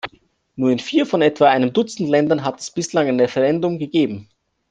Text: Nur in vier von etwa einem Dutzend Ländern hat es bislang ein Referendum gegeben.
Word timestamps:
Nur 0.55 0.71
in 0.71 0.79
vier 0.79 1.05
von 1.05 1.21
etwa 1.21 1.51
einem 1.51 1.73
Dutzend 1.73 2.09
Ländern 2.09 2.43
hat 2.43 2.59
es 2.59 2.71
bislang 2.71 3.07
ein 3.07 3.19
Referendum 3.19 3.77
gegeben. 3.77 4.29